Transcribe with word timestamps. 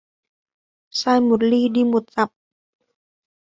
Sai 0.99 1.19
một 1.21 1.41
li 1.43 1.69
đi 1.69 1.83
một 1.83 2.03
dặm 2.11 2.29